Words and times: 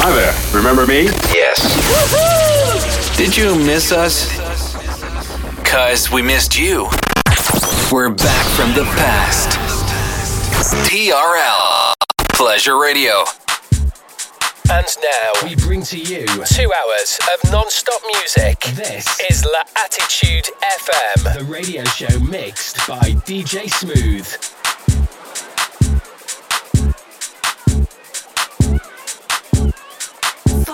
Hi 0.00 0.12
there. 0.12 0.32
Remember 0.56 0.86
me? 0.86 1.06
Yes. 1.34 1.58
Did 3.16 3.36
you 3.36 3.56
miss 3.56 3.90
us? 3.90 4.30
Cause 5.64 6.10
we 6.10 6.22
missed 6.22 6.56
you. 6.56 6.88
We're 7.90 8.10
back 8.10 8.46
from 8.54 8.72
the 8.74 8.84
past. 8.94 9.58
TRL 10.88 11.94
Pleasure 12.32 12.80
Radio. 12.80 13.24
And 14.70 14.86
now 15.02 15.32
we 15.42 15.56
bring 15.56 15.82
to 15.82 15.98
you 15.98 16.26
two 16.44 16.70
hours 16.72 17.18
of 17.34 17.50
non-stop 17.50 18.00
music. 18.12 18.60
This 18.76 19.18
is 19.30 19.44
La 19.44 19.64
Attitude 19.82 20.44
FM, 20.62 21.38
the 21.38 21.44
radio 21.44 21.82
show 21.84 22.20
mixed 22.20 22.76
by 22.86 23.00
DJ 23.26 23.68
Smooth. 23.70 24.28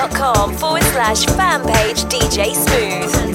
facebook.com 0.00 0.56
forward 0.56 0.82
slash 0.84 1.26
fan 1.26 1.62
page 1.62 2.04
DJ 2.04 2.54
Smooth 2.54 3.29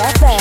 Shift. 0.00 0.39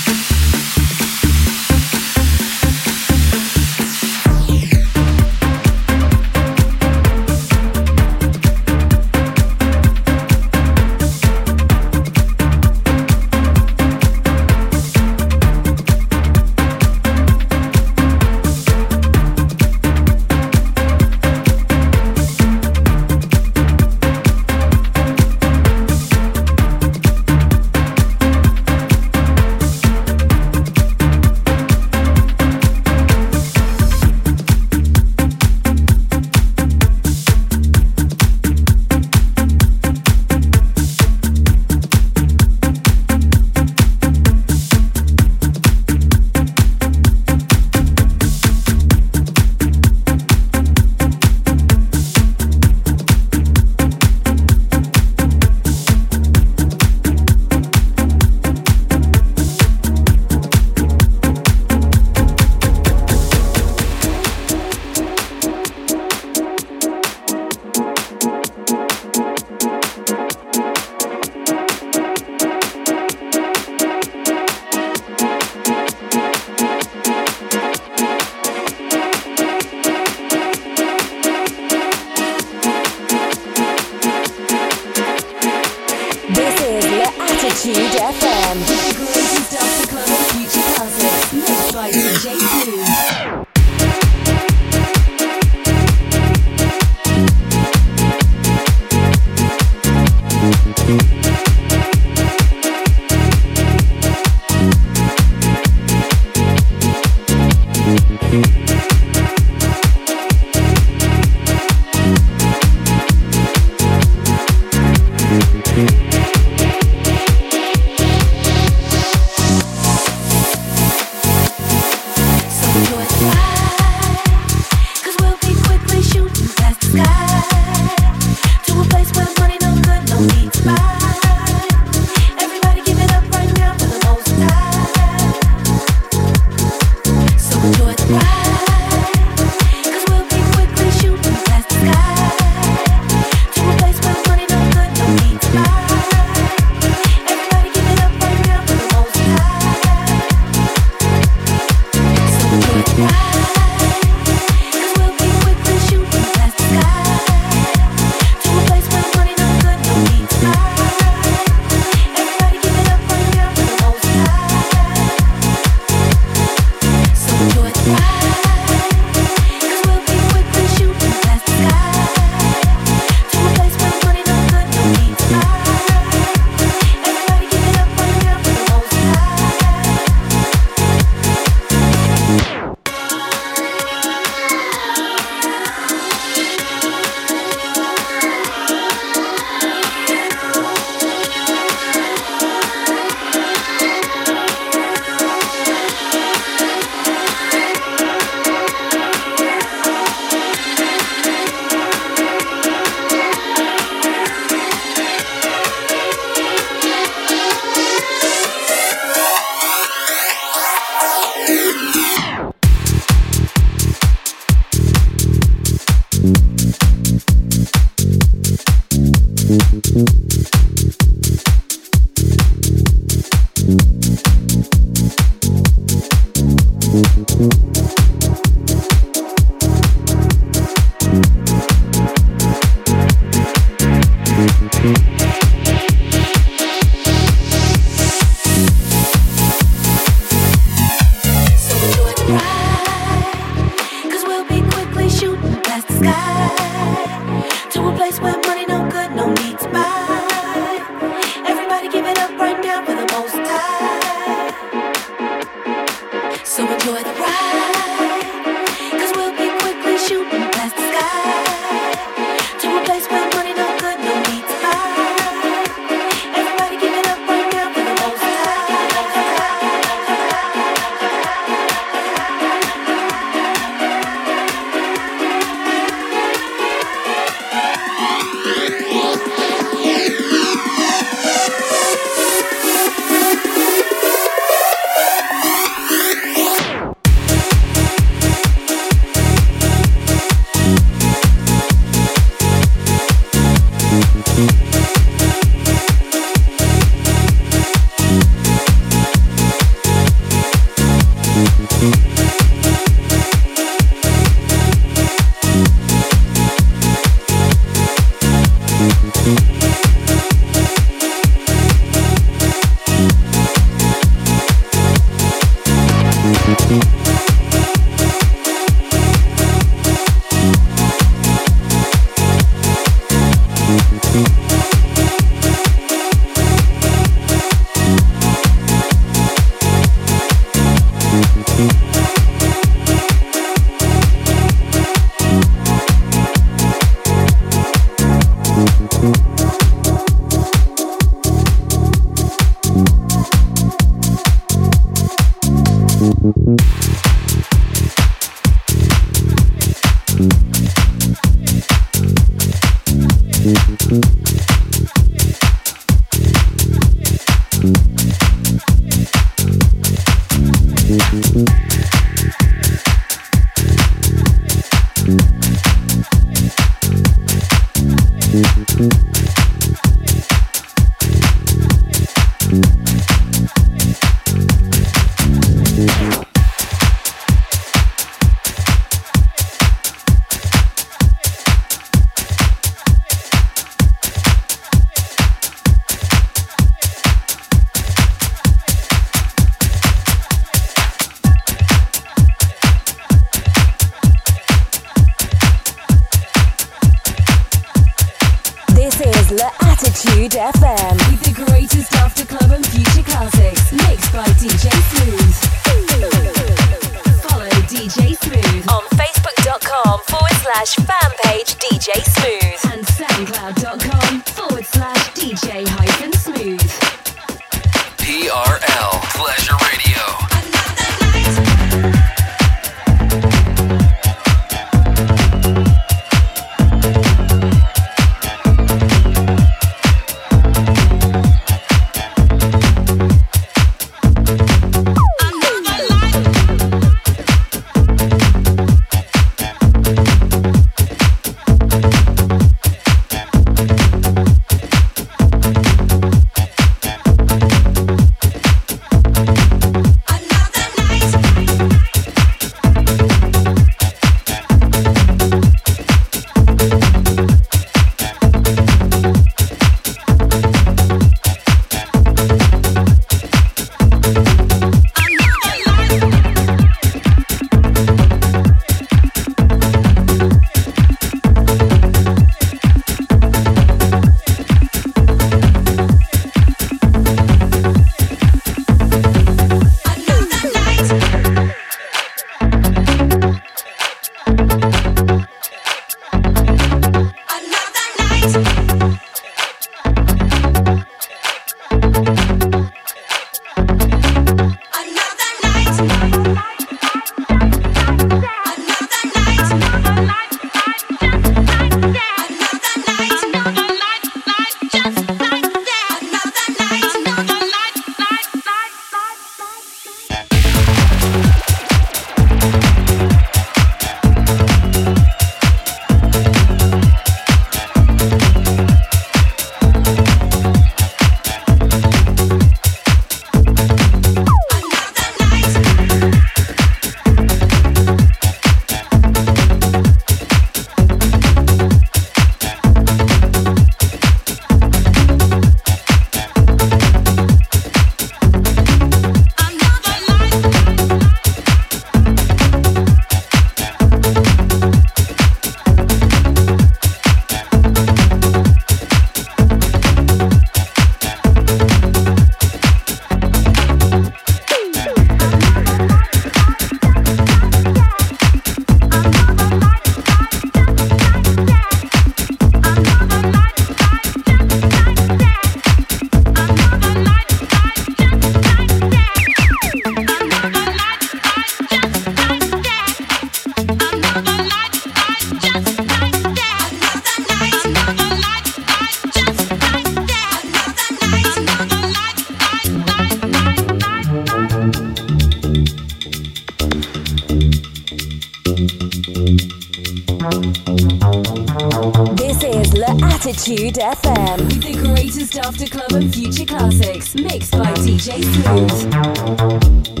L'Attitude 593.31 593.75
FM. 593.75 594.61
The 594.61 594.73
greatest 594.73 595.37
after 595.37 595.65
club 595.65 595.93
and 595.93 596.13
future 596.13 596.43
classics, 596.43 597.15
mixed 597.15 597.51
by 597.53 597.71
DJ 597.75 598.21
Smooth. 598.21 600.00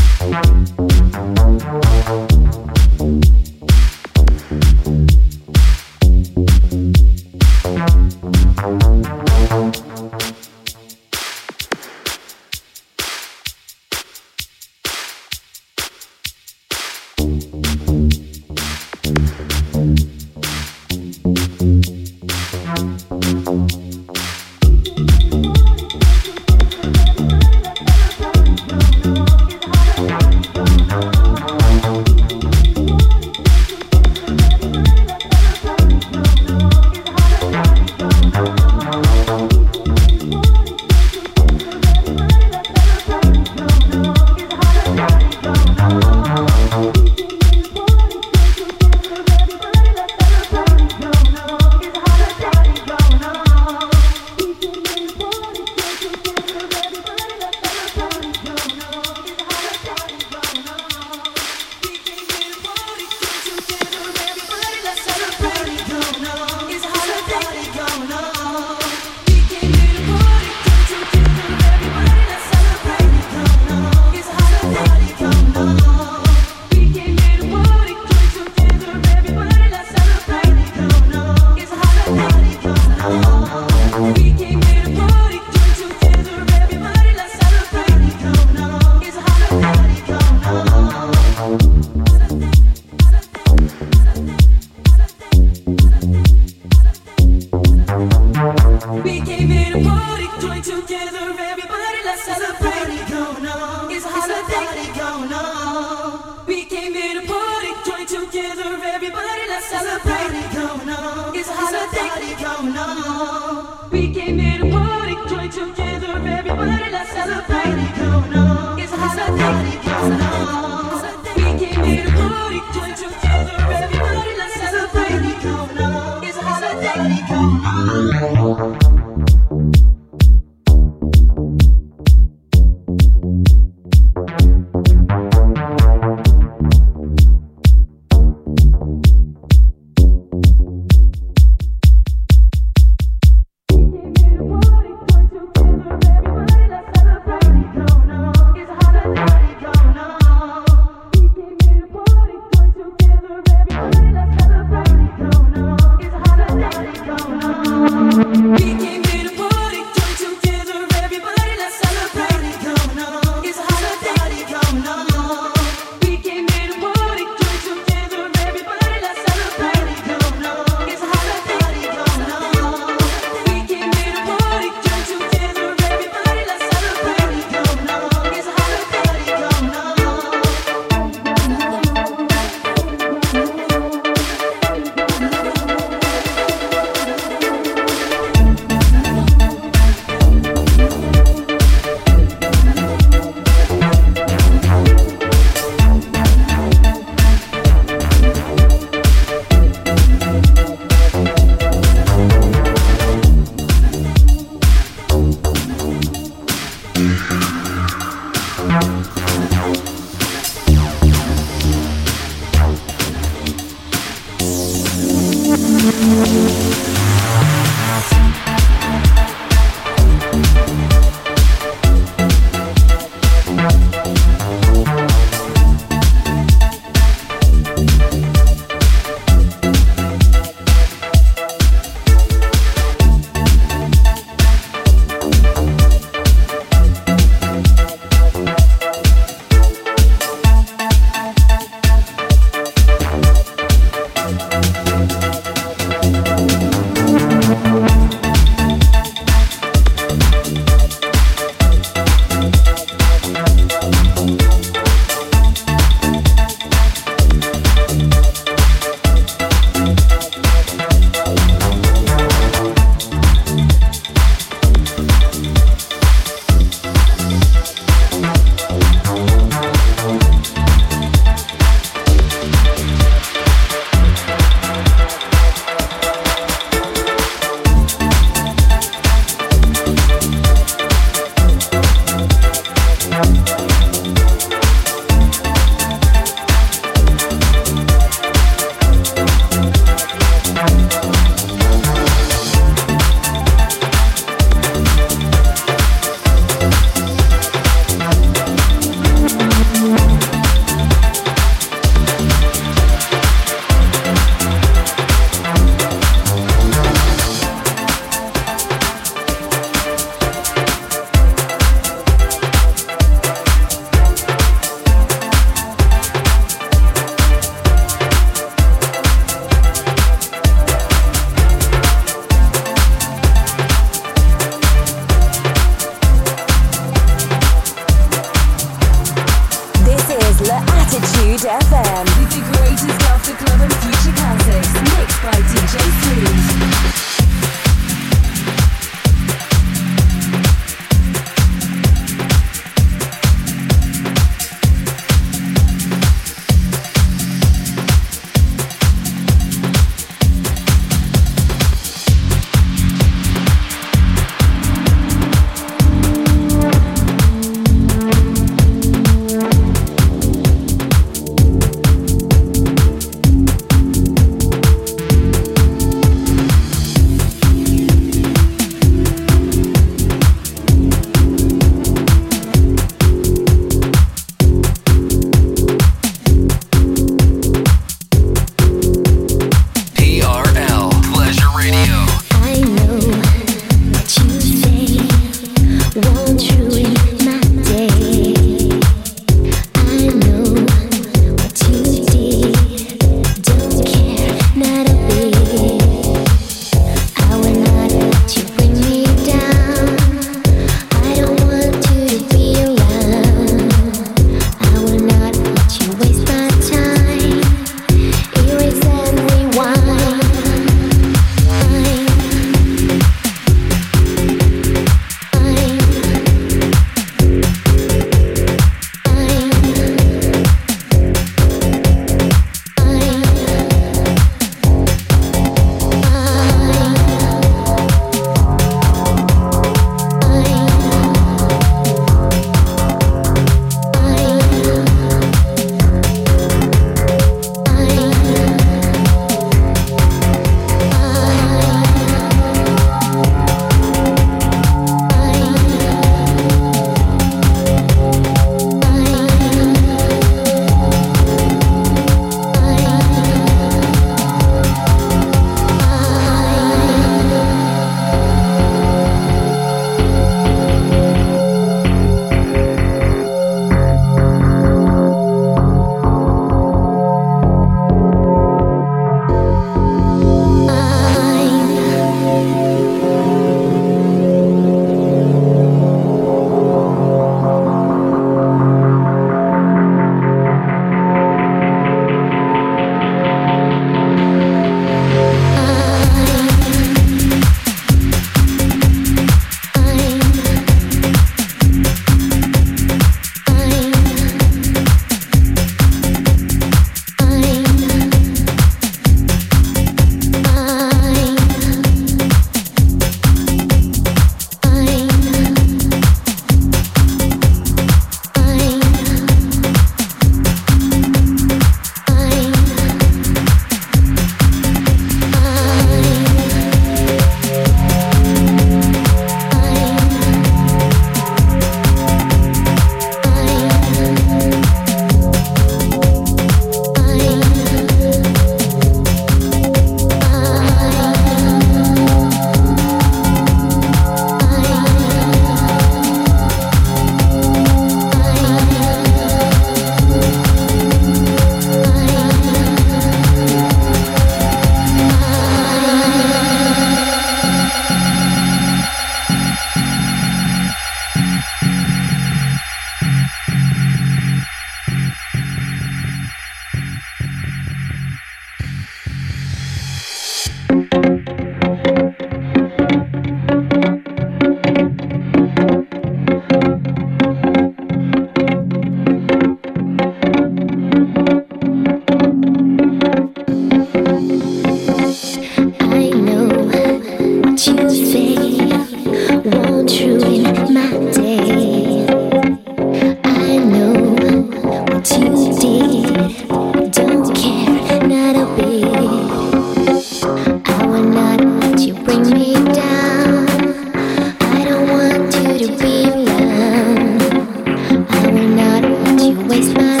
waste 599.51 599.75
my 599.75 600.00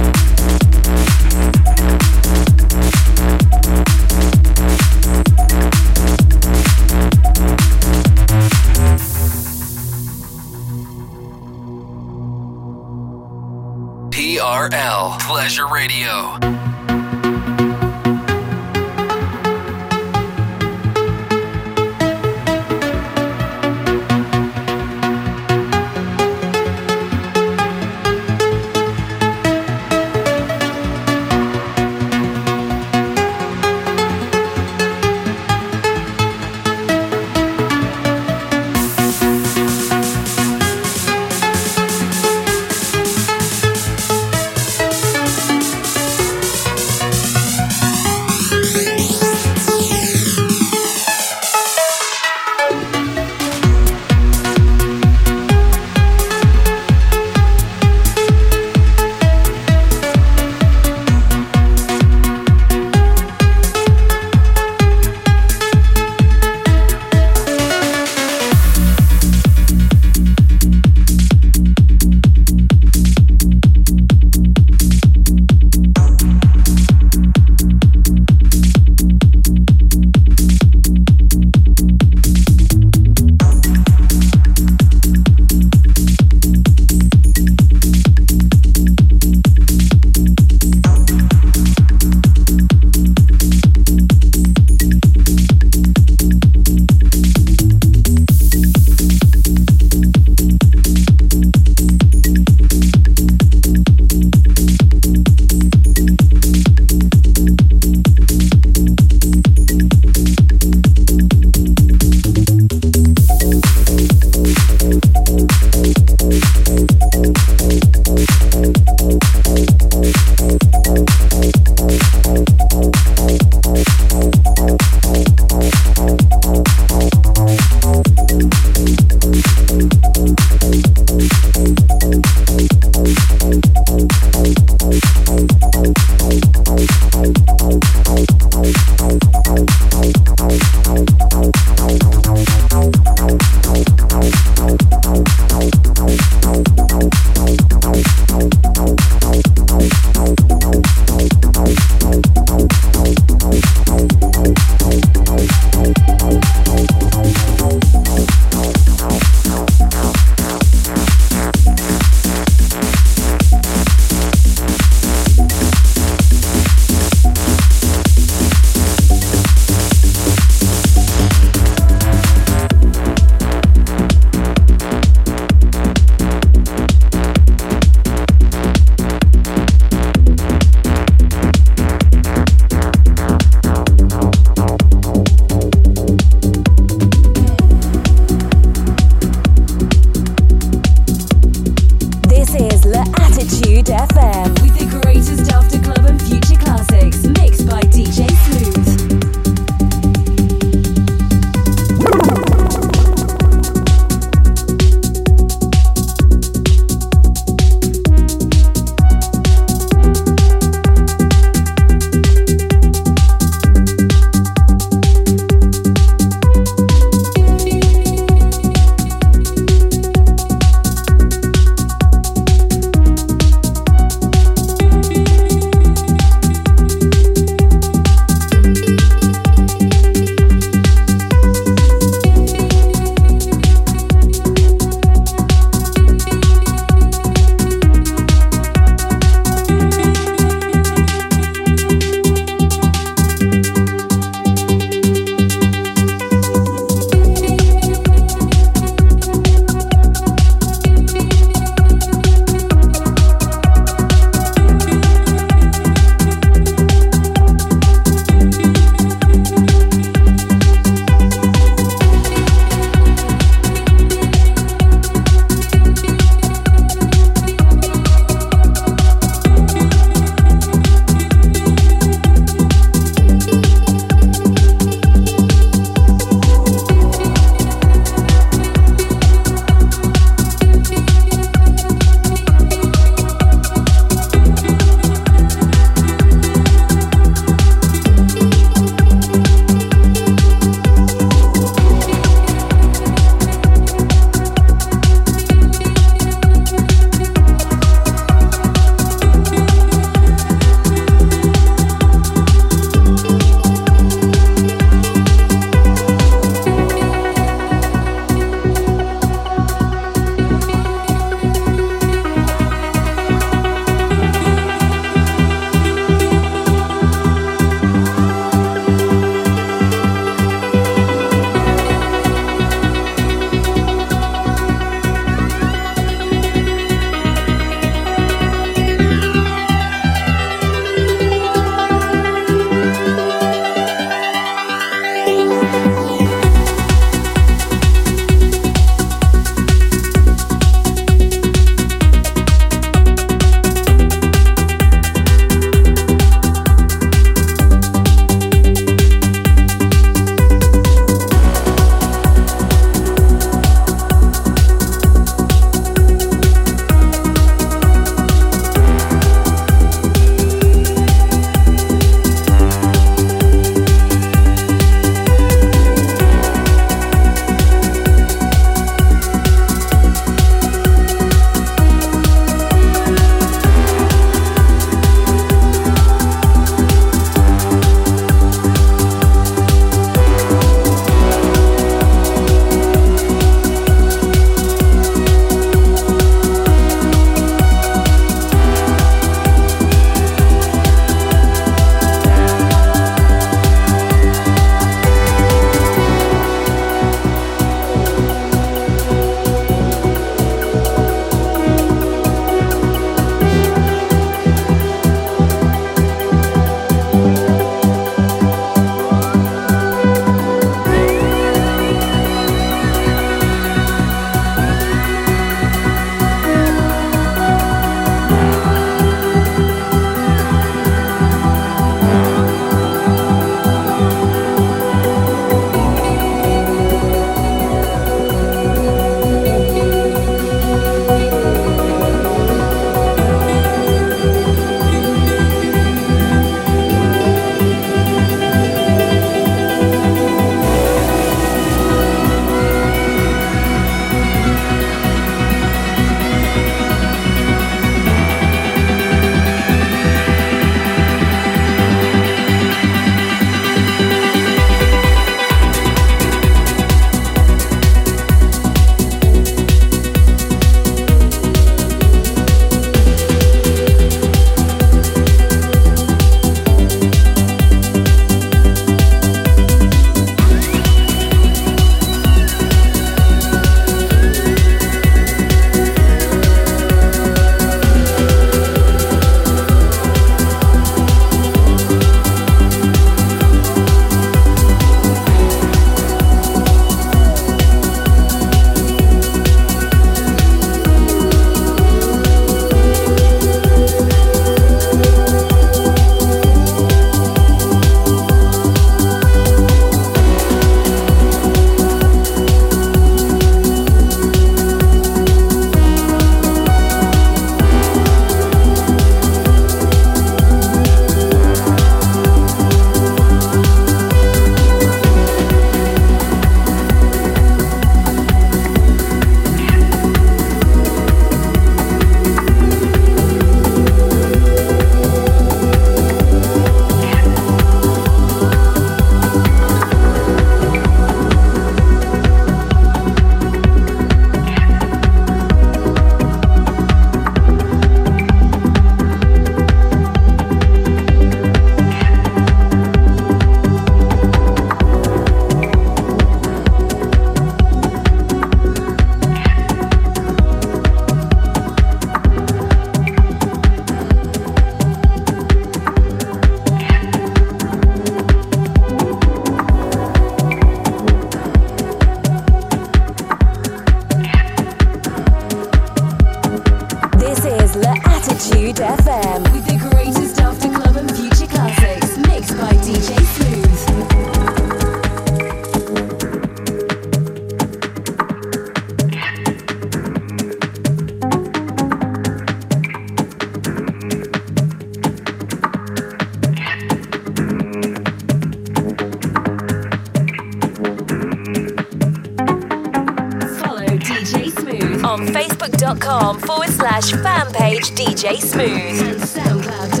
facebook.com 595.41 596.39
forward 596.39 596.69
slash 596.69 597.11
fan 597.13 597.51
page 597.51 597.91
DJ 597.91 598.37
Smooth. 598.37 600.00